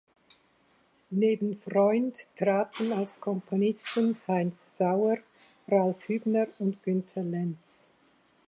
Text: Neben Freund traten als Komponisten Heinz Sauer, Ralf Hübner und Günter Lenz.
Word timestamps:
Neben 1.11 1.55
Freund 1.57 2.17
traten 2.35 2.91
als 2.91 3.19
Komponisten 3.21 4.17
Heinz 4.27 4.75
Sauer, 4.79 5.17
Ralf 5.67 6.07
Hübner 6.07 6.47
und 6.57 6.81
Günter 6.81 7.21
Lenz. 7.21 7.91